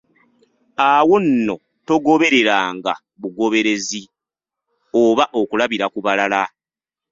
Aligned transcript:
Awo 0.89 1.15
nno 1.23 1.55
togobereranga 1.87 2.93
bugoberezi, 3.21 4.01
oba 5.03 5.25
okulabira 5.41 5.85
ku 5.93 5.99
balala. 6.05 6.43